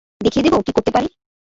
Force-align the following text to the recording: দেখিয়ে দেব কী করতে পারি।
দেখিয়ে 0.21 0.43
দেব 0.45 0.55
কী 0.65 0.71
করতে 0.71 0.91
পারি। 0.91 1.07